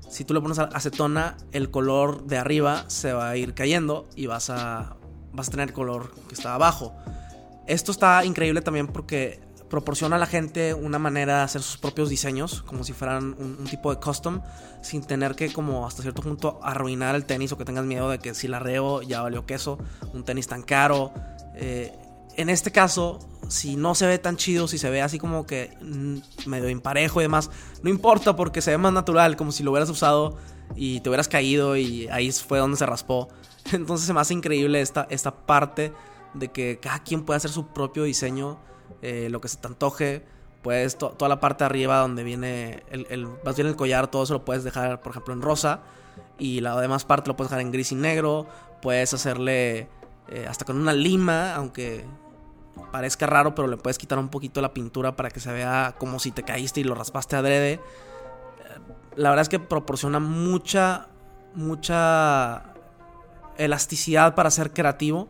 Si 0.08 0.24
tú 0.24 0.34
le 0.34 0.40
pones 0.40 0.58
acetona, 0.58 1.36
el 1.52 1.70
color 1.70 2.24
de 2.24 2.38
arriba 2.38 2.84
se 2.88 3.12
va 3.12 3.30
a 3.30 3.36
ir 3.36 3.54
cayendo 3.54 4.08
y 4.16 4.26
vas 4.26 4.50
a, 4.50 4.96
vas 5.32 5.48
a 5.48 5.50
tener 5.50 5.68
el 5.68 5.74
color 5.74 6.12
que 6.28 6.34
está 6.34 6.54
abajo. 6.54 6.94
Esto 7.66 7.92
está 7.92 8.24
increíble 8.24 8.60
también 8.60 8.88
porque 8.88 9.40
proporciona 9.72 10.16
a 10.16 10.18
la 10.18 10.26
gente 10.26 10.74
una 10.74 10.98
manera 10.98 11.38
de 11.38 11.42
hacer 11.44 11.62
sus 11.62 11.78
propios 11.78 12.10
diseños, 12.10 12.60
como 12.60 12.84
si 12.84 12.92
fueran 12.92 13.34
un, 13.38 13.64
tipo 13.64 13.90
de 13.90 13.98
custom, 13.98 14.42
sin 14.82 15.02
tener 15.02 15.34
que 15.34 15.50
como 15.50 15.86
hasta 15.86 16.02
cierto 16.02 16.20
punto 16.20 16.60
arruinar 16.62 17.14
el 17.14 17.24
tenis 17.24 17.52
o 17.52 17.56
que 17.56 17.64
tengas 17.64 17.86
miedo 17.86 18.10
de 18.10 18.18
que 18.18 18.34
si 18.34 18.48
la 18.48 18.58
reo 18.58 19.00
ya 19.00 19.22
valió 19.22 19.46
queso, 19.46 19.78
un 20.12 20.24
tenis 20.24 20.46
tan 20.46 20.60
caro. 20.60 21.14
Eh, 21.54 21.90
en 22.36 22.50
este 22.50 22.70
caso, 22.70 23.18
si 23.48 23.76
no 23.76 23.94
se 23.94 24.06
ve 24.06 24.18
tan 24.18 24.36
chido, 24.36 24.68
si 24.68 24.76
se 24.76 24.90
ve 24.90 25.00
así 25.00 25.18
como 25.18 25.46
que 25.46 25.74
mm, 25.80 26.50
medio 26.50 26.68
imparejo 26.68 27.22
y 27.22 27.24
demás, 27.24 27.48
no 27.82 27.88
importa 27.88 28.36
porque 28.36 28.60
se 28.60 28.72
ve 28.72 28.76
más 28.76 28.92
natural, 28.92 29.36
como 29.36 29.52
si 29.52 29.62
lo 29.62 29.70
hubieras 29.70 29.88
usado 29.88 30.36
y 30.76 31.00
te 31.00 31.08
hubieras 31.08 31.28
caído 31.28 31.78
y 31.78 32.08
ahí 32.08 32.30
fue 32.30 32.58
donde 32.58 32.76
se 32.76 32.84
raspó. 32.84 33.28
Entonces 33.72 34.06
se 34.06 34.12
me 34.12 34.20
hace 34.20 34.34
increíble 34.34 34.82
esta, 34.82 35.06
esta 35.08 35.46
parte 35.46 35.94
de 36.34 36.48
que 36.48 36.78
cada 36.78 37.02
quien 37.02 37.24
puede 37.24 37.38
hacer 37.38 37.50
su 37.50 37.68
propio 37.68 38.02
diseño, 38.02 38.58
eh, 39.00 39.28
lo 39.30 39.40
que 39.40 39.48
se 39.48 39.56
te 39.56 39.66
antoje. 39.66 40.24
Puedes, 40.62 40.96
toda 40.96 41.28
la 41.28 41.40
parte 41.40 41.64
de 41.64 41.66
arriba 41.66 41.98
donde 41.98 42.22
viene 42.22 42.84
el, 42.90 43.06
el, 43.10 43.26
más 43.44 43.56
bien 43.56 43.66
el 43.66 43.74
collar, 43.74 44.08
todo 44.08 44.22
eso 44.22 44.34
lo 44.34 44.44
puedes 44.44 44.62
dejar, 44.62 45.00
por 45.00 45.10
ejemplo, 45.10 45.34
en 45.34 45.42
rosa. 45.42 45.80
Y 46.38 46.60
la 46.60 46.80
demás 46.80 47.04
parte 47.04 47.28
lo 47.28 47.36
puedes 47.36 47.50
dejar 47.50 47.62
en 47.62 47.72
gris 47.72 47.92
y 47.92 47.94
negro. 47.94 48.46
Puedes 48.80 49.14
hacerle 49.14 49.88
eh, 50.28 50.46
hasta 50.48 50.64
con 50.64 50.76
una 50.76 50.92
lima, 50.92 51.54
aunque 51.54 52.04
parezca 52.90 53.26
raro, 53.26 53.54
pero 53.54 53.68
le 53.68 53.76
puedes 53.76 53.98
quitar 53.98 54.18
un 54.18 54.28
poquito 54.28 54.60
la 54.60 54.72
pintura 54.72 55.14
para 55.14 55.30
que 55.30 55.40
se 55.40 55.52
vea 55.52 55.94
como 55.98 56.18
si 56.18 56.30
te 56.30 56.42
caíste 56.42 56.80
y 56.80 56.84
lo 56.84 56.94
raspaste 56.94 57.36
adrede. 57.36 57.72
Eh, 57.74 57.80
la 59.16 59.30
verdad 59.30 59.42
es 59.42 59.48
que 59.48 59.58
proporciona 59.58 60.20
mucha, 60.20 61.08
mucha 61.54 62.72
elasticidad 63.58 64.34
para 64.34 64.50
ser 64.50 64.72
creativo. 64.72 65.28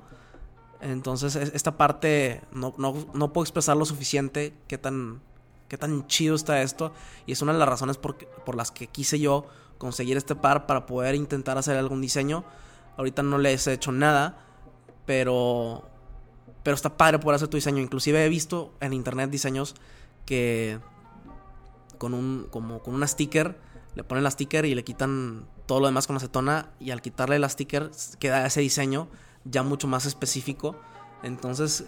Entonces, 0.82 1.36
esta 1.36 1.76
parte 1.76 2.42
no, 2.50 2.72
puedo 2.72 3.42
expresar 3.44 3.76
lo 3.76 3.84
suficiente 3.84 4.52
qué 4.66 4.78
tan, 4.78 5.22
qué 5.68 5.78
tan 5.78 6.08
chido 6.08 6.34
está 6.34 6.60
esto. 6.60 6.92
Y 7.24 7.32
es 7.32 7.40
una 7.40 7.52
de 7.52 7.60
las 7.60 7.68
razones 7.68 7.98
por, 7.98 8.16
por 8.44 8.56
las 8.56 8.72
que 8.72 8.88
quise 8.88 9.20
yo 9.20 9.46
conseguir 9.78 10.16
este 10.16 10.34
par 10.34 10.66
para 10.66 10.84
poder 10.84 11.14
intentar 11.14 11.56
hacer 11.56 11.76
algún 11.76 12.00
diseño. 12.00 12.44
Ahorita 12.96 13.22
no 13.22 13.38
les 13.38 13.66
he 13.68 13.74
hecho 13.74 13.92
nada, 13.92 14.44
pero, 15.06 15.88
pero 16.64 16.74
está 16.74 16.96
padre 16.96 17.20
poder 17.20 17.36
hacer 17.36 17.48
tu 17.48 17.56
diseño. 17.56 17.80
Inclusive 17.80 18.24
he 18.24 18.28
visto 18.28 18.74
en 18.80 18.92
internet 18.92 19.30
diseños 19.30 19.76
que 20.26 20.80
con 21.96 22.12
un, 22.12 22.48
como 22.50 22.82
con 22.82 22.94
una 22.94 23.06
sticker, 23.06 23.56
le 23.94 24.02
ponen 24.02 24.24
la 24.24 24.32
sticker 24.32 24.64
y 24.64 24.74
le 24.74 24.82
quitan 24.82 25.46
todo 25.66 25.78
lo 25.78 25.86
demás 25.86 26.08
con 26.08 26.16
acetona. 26.16 26.70
Y 26.80 26.90
al 26.90 27.02
quitarle 27.02 27.38
la 27.38 27.48
sticker 27.48 27.92
queda 28.18 28.44
ese 28.44 28.60
diseño 28.60 29.08
ya 29.44 29.62
mucho 29.62 29.86
más 29.88 30.06
específico. 30.06 30.76
Entonces, 31.22 31.84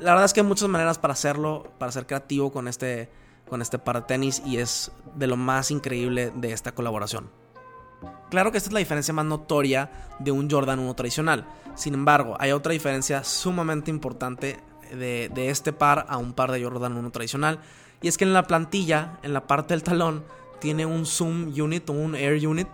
la 0.00 0.12
verdad 0.12 0.24
es 0.24 0.32
que 0.32 0.40
hay 0.40 0.46
muchas 0.46 0.68
maneras 0.68 0.98
para 0.98 1.12
hacerlo, 1.12 1.66
para 1.78 1.92
ser 1.92 2.06
creativo 2.06 2.52
con 2.52 2.68
este, 2.68 3.10
con 3.48 3.62
este 3.62 3.78
par 3.78 4.00
de 4.00 4.02
tenis 4.02 4.42
y 4.44 4.58
es 4.58 4.92
de 5.14 5.26
lo 5.26 5.36
más 5.36 5.70
increíble 5.70 6.32
de 6.34 6.52
esta 6.52 6.72
colaboración. 6.72 7.30
Claro 8.30 8.50
que 8.50 8.58
esta 8.58 8.68
es 8.68 8.74
la 8.74 8.80
diferencia 8.80 9.14
más 9.14 9.24
notoria 9.24 9.90
de 10.18 10.32
un 10.32 10.50
Jordan 10.50 10.78
1 10.78 10.94
tradicional. 10.94 11.46
Sin 11.74 11.94
embargo, 11.94 12.36
hay 12.40 12.52
otra 12.52 12.72
diferencia 12.72 13.22
sumamente 13.24 13.90
importante 13.90 14.60
de, 14.90 15.30
de, 15.32 15.50
este 15.50 15.72
par 15.72 16.06
a 16.08 16.18
un 16.18 16.32
par 16.32 16.50
de 16.50 16.62
Jordan 16.62 16.96
1 16.96 17.10
tradicional. 17.10 17.60
Y 18.02 18.08
es 18.08 18.18
que 18.18 18.24
en 18.24 18.34
la 18.34 18.42
plantilla, 18.42 19.18
en 19.22 19.32
la 19.32 19.46
parte 19.46 19.74
del 19.74 19.82
talón, 19.82 20.24
tiene 20.60 20.84
un 20.84 21.06
zoom 21.06 21.52
unit 21.58 21.88
o 21.88 21.92
un 21.92 22.14
air 22.14 22.46
unit 22.46 22.68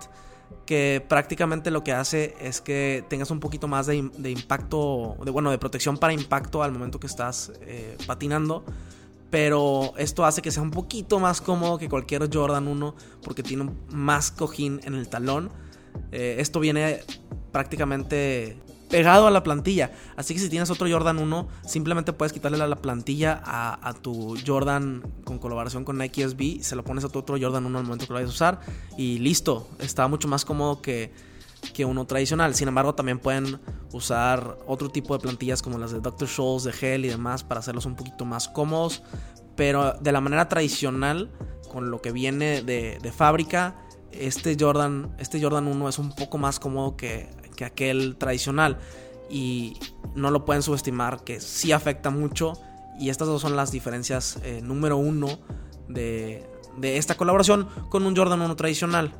que 0.67 1.05
prácticamente 1.09 1.71
lo 1.71 1.83
que 1.83 1.93
hace 1.93 2.37
es 2.41 2.61
que 2.61 3.05
tengas 3.09 3.31
un 3.31 3.41
poquito 3.41 3.67
más 3.67 3.87
de, 3.87 3.97
impacto, 3.97 5.17
de, 5.25 5.31
bueno, 5.31 5.51
de 5.51 5.59
protección 5.59 5.99
para 5.99 6.13
impacto 6.13 6.63
al 6.63 6.73
momento 6.73 7.01
que 7.01 7.07
estás 7.07 7.53
eh, 7.63 7.97
patinando. 8.07 8.65
Pero 9.31 9.93
esto 9.97 10.25
hace 10.25 10.43
que 10.43 10.51
sea 10.51 10.63
un 10.63 10.71
poquito 10.73 11.21
más 11.21 11.41
cómodo 11.41 11.79
que 11.79 11.89
cualquier 11.89 12.29
Jordan 12.33 12.67
1 12.67 12.95
porque 13.23 13.43
tiene 13.43 13.71
más 13.91 14.31
cojín 14.31 14.81
en 14.85 14.95
el 14.95 15.09
talón. 15.09 15.51
Eh, 16.13 16.37
esto 16.39 16.61
viene 16.61 17.01
prácticamente 17.53 18.57
pegado 18.91 19.27
a 19.27 19.31
la 19.31 19.43
plantilla. 19.43 19.93
Así 20.17 20.35
que 20.35 20.41
si 20.41 20.51
tienes 20.51 20.71
otro 20.71 20.89
Jordan 20.91 21.19
1, 21.19 21.49
simplemente 21.67 22.13
puedes 22.13 22.33
quitarle 22.33 22.59
la, 22.59 22.77
plantilla 22.77 23.41
a, 23.45 23.95
tu 23.95 24.37
Jordan 24.47 25.03
con 25.25 25.39
colaboración 25.39 25.85
con 25.85 25.99
Nike 25.99 26.29
SB, 26.29 26.63
se 26.63 26.77
lo 26.77 26.85
pones 26.85 27.05
a 27.05 27.09
tu 27.09 27.19
otro 27.19 27.37
Jordan 27.41 27.65
1 27.67 27.79
al 27.79 27.85
momento 27.85 28.07
que 28.07 28.13
lo 28.13 28.15
vayas 28.15 28.31
a 28.31 28.35
usar 28.35 28.61
y 28.99 29.19
listo. 29.19 29.69
Está 29.79 30.09
mucho 30.09 30.29
más 30.29 30.45
cómodo 30.45 30.83
que, 30.83 31.13
que 31.73 31.85
uno 31.85 32.05
tradicional. 32.07 32.55
Sin 32.55 32.69
embargo, 32.69 32.95
también 32.95 33.19
pueden 33.19 33.61
usar 33.93 34.59
otro 34.67 34.91
tipo 34.91 35.17
de 35.17 35.23
plantillas 35.23 35.63
como 35.63 35.79
las 35.79 35.93
de 35.93 36.01
Dr. 36.01 36.29
Scholl's, 36.29 36.65
de 36.65 36.73
gel 36.73 37.05
y 37.05 37.09
demás 37.09 37.45
para 37.45 37.61
hacerlos 37.61 37.87
un 37.87 37.97
poquito 37.97 38.25
más 38.25 38.49
cómodos. 38.49 39.03
Pero 39.57 39.95
de 39.95 40.13
la 40.13 40.21
manera 40.21 40.49
tradicional, 40.49 41.31
con 41.71 41.91
lo 41.91 42.01
que 42.01 42.13
viene 42.13 42.63
de, 42.63 42.99
de 43.01 43.13
fábrica, 43.13 43.77
este 44.13 44.57
Jordan, 44.59 45.15
este 45.19 45.41
Jordan 45.41 45.67
1 45.67 45.89
es 45.89 45.99
un 45.99 46.13
poco 46.15 46.39
más 46.39 46.59
cómodo 46.59 46.97
que 46.97 47.29
que 47.57 47.65
aquel 47.65 48.17
tradicional. 48.17 48.79
Y 49.29 49.79
no 50.15 50.31
lo 50.31 50.45
pueden 50.45 50.63
subestimar, 50.63 51.23
que 51.25 51.41
sí 51.41 51.73
afecta 51.73 52.11
mucho. 52.11 52.55
Y 52.99 53.11
estas 53.11 53.29
dos 53.29 53.41
son 53.43 53.57
las 53.57 53.71
diferencias 53.71 54.39
eh, 54.43 54.61
número 54.63 54.97
uno 54.97 55.39
de, 55.89 56.47
de, 56.77 56.99
esta 56.99 57.17
colaboración 57.17 57.69
con 57.89 58.05
un 58.05 58.17
Jordan 58.17 58.41
1 58.41 58.57
tradicional. 58.57 59.13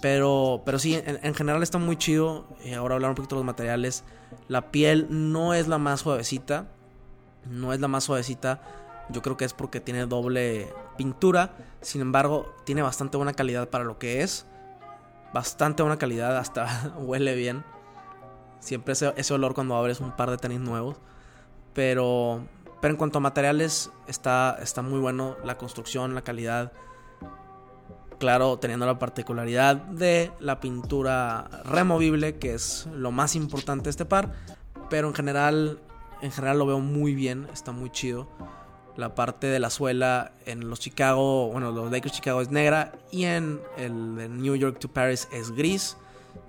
Pero, 0.00 0.62
pero 0.64 0.78
sí, 0.78 1.00
en, 1.04 1.34
general 1.34 1.62
está 1.62 1.78
muy 1.78 1.96
chido. 1.96 2.46
y 2.64 2.72
ahora 2.74 2.94
hablar 2.94 3.10
un 3.10 3.16
poquito 3.16 3.36
de 3.36 3.40
los 3.40 3.46
materiales. 3.46 4.04
La 4.46 4.70
piel 4.70 5.06
no 5.10 5.54
es 5.54 5.66
la 5.66 5.78
más 5.78 6.00
suavecita. 6.00 6.68
No 7.50 7.72
es 7.72 7.80
la 7.80 7.88
más 7.88 8.04
suavecita. 8.04 8.62
Yo 9.10 9.22
creo 9.22 9.36
que 9.36 9.44
es 9.44 9.54
porque 9.54 9.80
tiene 9.80 10.06
doble 10.06 10.72
pintura. 10.96 11.56
Sin 11.80 12.00
embargo, 12.00 12.54
tiene 12.64 12.82
bastante 12.82 13.16
buena 13.16 13.32
calidad 13.32 13.68
para 13.70 13.84
lo 13.84 13.98
que 13.98 14.22
es 14.22 14.46
bastante 15.32 15.82
buena 15.82 15.98
calidad, 15.98 16.36
hasta 16.36 16.92
huele 16.98 17.34
bien. 17.34 17.64
Siempre 18.60 18.92
ese, 18.92 19.12
ese, 19.16 19.34
olor 19.34 19.54
cuando 19.54 19.76
abres 19.76 20.00
un 20.00 20.12
par 20.16 20.30
de 20.30 20.36
tenis 20.36 20.60
nuevos. 20.60 20.96
Pero, 21.74 22.44
pero 22.80 22.92
en 22.92 22.98
cuanto 22.98 23.18
a 23.18 23.20
materiales, 23.20 23.90
está, 24.06 24.58
está 24.60 24.82
muy 24.82 24.98
bueno 24.98 25.36
la 25.44 25.56
construcción, 25.56 26.14
la 26.14 26.22
calidad. 26.22 26.72
Claro, 28.18 28.58
teniendo 28.58 28.84
la 28.84 28.98
particularidad 28.98 29.76
de 29.76 30.32
la 30.40 30.58
pintura 30.58 31.48
removible, 31.64 32.38
que 32.38 32.54
es 32.54 32.88
lo 32.92 33.12
más 33.12 33.36
importante 33.36 33.84
de 33.84 33.90
este 33.90 34.04
par. 34.04 34.32
Pero 34.90 35.06
en 35.06 35.14
general, 35.14 35.78
en 36.20 36.32
general 36.32 36.58
lo 36.58 36.66
veo 36.66 36.80
muy 36.80 37.14
bien, 37.14 37.46
está 37.52 37.70
muy 37.70 37.90
chido. 37.90 38.28
La 38.98 39.14
parte 39.14 39.46
de 39.46 39.60
la 39.60 39.70
suela 39.70 40.32
en 40.44 40.68
los 40.68 40.80
Chicago, 40.80 41.52
bueno, 41.52 41.70
los 41.70 41.88
Lakers 41.88 42.14
Chicago 42.14 42.40
es 42.40 42.50
negra 42.50 42.90
y 43.12 43.26
en 43.26 43.60
el 43.76 44.16
de 44.16 44.28
New 44.28 44.56
York 44.56 44.80
to 44.80 44.88
Paris 44.88 45.28
es 45.30 45.52
gris. 45.52 45.96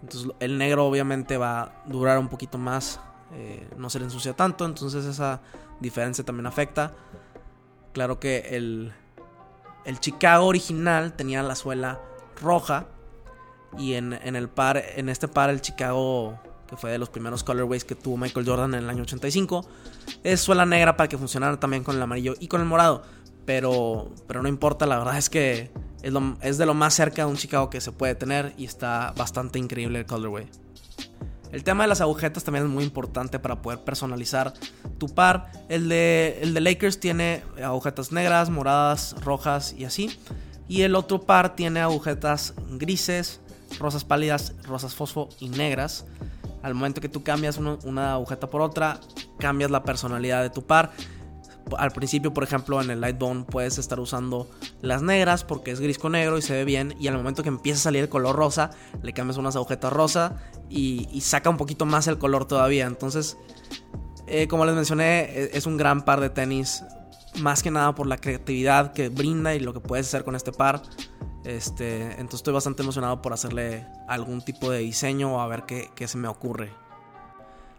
Entonces 0.02 0.32
el 0.40 0.58
negro 0.58 0.88
obviamente 0.88 1.38
va 1.38 1.62
a 1.62 1.72
durar 1.86 2.18
un 2.18 2.28
poquito 2.28 2.58
más, 2.58 3.00
eh, 3.36 3.70
no 3.78 3.92
se 3.92 4.00
le 4.00 4.06
ensucia 4.06 4.34
tanto, 4.34 4.66
entonces 4.66 5.06
esa 5.06 5.42
diferencia 5.80 6.26
también 6.26 6.48
afecta. 6.48 6.94
Claro 7.94 8.20
que 8.20 8.40
el, 8.50 8.94
el 9.86 10.00
Chicago 10.00 10.48
original 10.48 11.14
tenía 11.14 11.44
la 11.44 11.54
suela 11.54 12.00
roja 12.42 12.88
y 13.78 13.94
en, 13.94 14.14
en, 14.14 14.36
el 14.36 14.50
par, 14.50 14.84
en 14.96 15.10
este 15.10 15.28
par 15.28 15.52
el 15.52 15.62
Chicago 15.62 16.40
que 16.70 16.78
fue 16.78 16.92
de 16.92 17.00
los 17.00 17.10
primeros 17.10 17.44
colorways 17.44 17.84
que 17.84 17.96
tuvo 17.96 18.18
Michael 18.18 18.46
Jordan 18.46 18.76
en 18.76 18.84
el 18.84 18.90
año 18.90 19.02
85, 19.02 19.66
es 20.24 20.40
suela 20.40 20.66
negra 20.66 20.96
para 20.96 21.10
que 21.10 21.18
funcionara 21.18 21.60
también 21.60 21.84
con 21.84 21.96
el 21.96 22.02
amarillo 22.02 22.36
y 22.40 22.48
con 22.48 22.62
el 22.62 22.68
morado. 22.68 23.04
Pero, 23.46 24.12
pero 24.28 24.44
no 24.44 24.50
importa, 24.50 24.86
la 24.86 25.00
verdad 25.00 25.18
es 25.18 25.30
que 25.30 25.72
es, 26.04 26.58
de 26.58 26.66
lo 26.66 26.74
más 26.76 26.94
cerca 26.94 27.24
de 27.24 27.32
un 27.32 27.38
Chicago 27.38 27.70
que 27.70 27.82
se 27.82 27.92
puede 27.92 28.14
tener 28.14 28.54
y 28.58 28.66
está 28.66 29.14
bastante 29.18 29.58
increíble 29.58 30.00
el 30.00 30.06
colorway. 30.06 30.48
El 31.52 31.64
tema 31.64 31.84
de 31.84 31.88
las 31.88 32.00
agujetas 32.00 32.44
también 32.44 32.66
es 32.66 32.70
muy 32.70 32.84
importante 32.84 33.40
para 33.40 33.60
poder 33.64 33.80
personalizar 33.80 34.54
tu 35.00 35.08
par. 35.08 35.52
El 35.68 35.90
de, 35.90 36.38
el 36.44 36.54
de 36.54 36.62
Lakers 36.62 37.00
tiene 37.00 37.42
agujetas 37.64 38.12
negras, 38.12 38.52
moradas, 38.52 39.16
rojas 39.24 39.74
y 39.76 39.86
así. 39.86 40.16
Y 40.68 40.84
el 40.84 40.94
otro 40.94 41.22
par 41.22 41.56
tiene 41.56 41.80
agujetas 41.80 42.54
grises, 42.74 43.42
rosas 43.80 44.06
pálidas, 44.06 44.54
rosas 44.64 44.94
fosfo 44.94 45.30
y 45.40 45.50
negras. 45.50 46.06
Al 46.62 46.76
momento 46.76 47.02
que 47.02 47.10
tú 47.10 47.24
cambias 47.24 47.58
una 47.58 48.14
agujeta 48.14 48.48
por 48.48 48.62
otra, 48.62 49.00
cambias 49.38 49.72
la 49.72 49.84
personalidad 49.84 50.42
de 50.42 50.50
tu 50.50 50.66
par. 50.66 50.92
Al 51.78 51.92
principio, 51.92 52.34
por 52.34 52.44
ejemplo, 52.44 52.82
en 52.82 52.90
el 52.90 53.02
Lightbone 53.02 53.44
puedes 53.44 53.78
estar 53.78 54.00
usando 54.00 54.50
las 54.82 55.02
negras 55.02 55.44
porque 55.44 55.72
es 55.72 55.80
gris 55.80 56.00
con 56.00 56.14
negro 56.14 56.38
y 56.38 56.42
se 56.42 56.54
ve 56.54 56.66
bien. 56.66 56.96
Y 57.00 57.08
al 57.08 57.16
momento 57.16 57.44
que 57.44 57.50
empieza 57.50 57.80
a 57.80 57.84
salir 57.84 58.04
el 58.04 58.10
color 58.10 58.36
rosa, 58.36 58.72
le 59.02 59.14
cambias 59.14 59.38
unas 59.38 59.56
agujetas 59.56 59.94
rosa 59.94 60.38
y, 60.70 61.22
saca 61.22 61.50
un 61.50 61.58
poquito 61.58 61.86
más 61.86 62.08
el 62.08 62.18
color 62.18 62.46
todavía. 62.46 62.88
Entonces, 62.88 63.38
eh, 64.28 64.48
como 64.48 64.66
les 64.66 64.76
mencioné, 64.76 65.22
e, 65.32 65.52
es 65.54 65.66
un 65.66 65.78
gran 65.78 66.04
par 66.04 66.20
de 66.22 66.30
tenis. 66.30 66.84
Más 67.40 67.62
que 67.62 67.72
nada 67.72 67.94
por 67.94 68.08
la 68.08 68.18
creatividad 68.18 68.92
que 68.94 69.10
brinda 69.10 69.54
y 69.54 69.60
lo 69.60 69.74
que 69.74 69.80
puedes 69.80 70.08
hacer 70.08 70.24
con 70.24 70.36
este 70.36 70.52
par. 70.52 70.82
Este, 71.44 72.04
entonces 72.12 72.40
estoy 72.40 72.54
bastante 72.54 72.84
emocionado 72.84 73.22
por 73.22 73.34
hacerle 73.34 73.88
algún 74.08 74.42
tipo 74.42 74.70
de 74.70 74.80
diseño 74.80 75.36
o 75.36 75.40
a 75.40 75.48
ver 75.48 75.64
qué, 75.64 76.08
se 76.08 76.18
me 76.18 76.28
ocurre. 76.28 76.72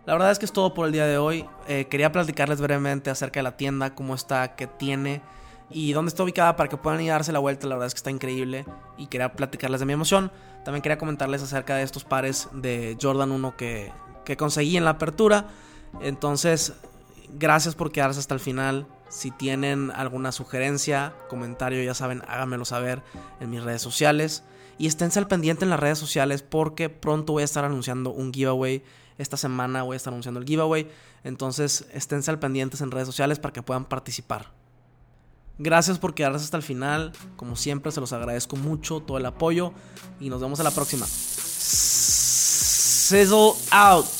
La 0.06 0.14
verdad 0.14 0.30
es 0.30 0.38
que 0.38 0.46
es 0.46 0.52
todo 0.52 0.72
por 0.72 0.86
el 0.86 0.92
día 0.92 1.06
de 1.06 1.18
hoy. 1.18 1.46
Eh, 1.68 1.86
quería 1.90 2.10
platicarles 2.10 2.60
brevemente 2.60 3.10
acerca 3.10 3.40
de 3.40 3.44
la 3.44 3.56
tienda, 3.56 3.94
cómo 3.94 4.14
está, 4.14 4.56
qué 4.56 4.66
tiene 4.66 5.20
y 5.68 5.92
dónde 5.92 6.08
está 6.08 6.24
ubicada 6.24 6.56
para 6.56 6.68
que 6.68 6.76
puedan 6.76 7.00
ir 7.00 7.10
a 7.10 7.14
darse 7.14 7.32
la 7.32 7.38
vuelta. 7.38 7.66
La 7.66 7.76
verdad 7.76 7.86
es 7.86 7.94
que 7.94 7.98
está 7.98 8.10
increíble 8.10 8.64
y 8.96 9.06
quería 9.06 9.32
platicarles 9.34 9.80
de 9.80 9.86
mi 9.86 9.92
emoción. 9.92 10.32
También 10.64 10.82
quería 10.82 10.98
comentarles 10.98 11.42
acerca 11.42 11.76
de 11.76 11.82
estos 11.82 12.04
pares 12.04 12.48
de 12.52 12.96
Jordan 13.00 13.30
1 13.30 13.56
que, 13.56 13.92
que 14.24 14.36
conseguí 14.36 14.76
en 14.76 14.84
la 14.84 14.92
apertura. 14.92 15.48
Entonces, 16.00 16.72
gracias 17.38 17.74
por 17.74 17.92
quedarse 17.92 18.20
hasta 18.20 18.34
el 18.34 18.40
final. 18.40 18.86
Si 19.10 19.30
tienen 19.32 19.90
alguna 19.90 20.32
sugerencia, 20.32 21.14
comentario, 21.28 21.82
ya 21.82 21.94
saben, 21.94 22.22
háganmelo 22.28 22.64
saber 22.64 23.02
en 23.40 23.50
mis 23.50 23.62
redes 23.62 23.82
sociales. 23.82 24.44
Y 24.78 24.86
esténse 24.86 25.18
al 25.18 25.26
pendiente 25.26 25.64
en 25.64 25.70
las 25.70 25.80
redes 25.80 25.98
sociales 25.98 26.42
porque 26.42 26.88
pronto 26.88 27.34
voy 27.34 27.42
a 27.42 27.44
estar 27.44 27.64
anunciando 27.64 28.10
un 28.10 28.32
giveaway. 28.32 28.82
Esta 29.18 29.36
semana 29.36 29.82
voy 29.82 29.94
a 29.94 29.98
estar 29.98 30.12
anunciando 30.12 30.40
el 30.40 30.46
giveaway. 30.46 30.88
Entonces 31.24 31.86
esténse 31.92 32.30
al 32.30 32.38
pendiente 32.38 32.82
en 32.82 32.92
redes 32.92 33.08
sociales 33.08 33.38
para 33.40 33.52
que 33.52 33.62
puedan 33.62 33.84
participar. 33.84 34.46
Gracias 35.58 35.98
por 35.98 36.14
quedarse 36.14 36.44
hasta 36.44 36.56
el 36.56 36.62
final. 36.62 37.12
Como 37.36 37.56
siempre, 37.56 37.92
se 37.92 38.00
los 38.00 38.14
agradezco 38.14 38.56
mucho 38.56 39.00
todo 39.00 39.18
el 39.18 39.26
apoyo. 39.26 39.74
Y 40.18 40.30
nos 40.30 40.40
vemos 40.40 40.60
a 40.60 40.62
la 40.62 40.70
próxima. 40.70 41.04
Sizzle 43.10 43.52
out. 43.72 44.19